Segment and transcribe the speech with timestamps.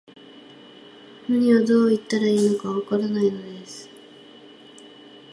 [1.29, 3.87] 何を、どう言ったらいいのか、わからないのです